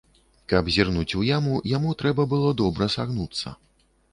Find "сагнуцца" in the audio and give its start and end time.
2.99-3.47